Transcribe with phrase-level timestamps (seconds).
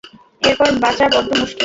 [0.41, 1.59] এরপর বাঁচা বড্ড মুশকিল।